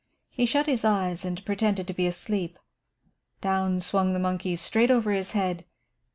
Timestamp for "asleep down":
2.07-3.79